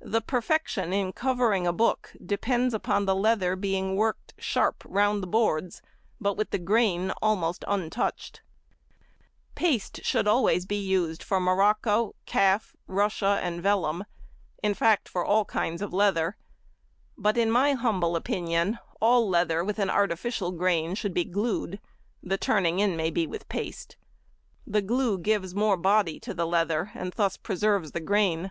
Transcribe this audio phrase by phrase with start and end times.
[0.00, 5.28] The perfection in covering a book depends upon the leather being worked sharp round the
[5.28, 5.80] boards,
[6.20, 8.40] but with the grain almost untouched.
[8.40, 14.04] [Illustration: Band Nippers.] Paste should be always used for morocco, calf, russia and vellum,
[14.64, 16.36] in fact for all kinds of leather;
[17.16, 21.78] but in my humble opinion, all leather with an artificial grain should be glued;
[22.20, 23.96] the turning in may be with paste.
[24.66, 28.50] The glue gives more |94| body to the leather, and thus preserves the grain.